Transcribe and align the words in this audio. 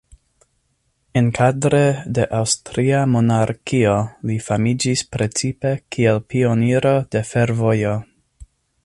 Enkadre 1.19 1.81
de 2.17 2.25
aŭstria 2.37 3.01
monarkio 3.17 3.93
li 4.31 4.39
famiĝis 4.49 5.07
precipe 5.17 5.77
kiel 5.97 6.23
pioniro 6.33 6.99
de 7.17 7.27
fervojo. 7.35 7.95